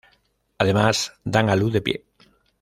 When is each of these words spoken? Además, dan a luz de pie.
Además, 0.57 1.13
dan 1.25 1.51
a 1.51 1.55
luz 1.55 1.73
de 1.73 1.81
pie. 1.83 2.05